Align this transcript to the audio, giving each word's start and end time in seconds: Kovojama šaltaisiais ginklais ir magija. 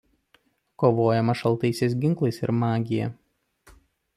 Kovojama 0.83 1.35
šaltaisiais 1.41 1.97
ginklais 2.07 2.41
ir 2.47 2.55
magija. 2.63 3.11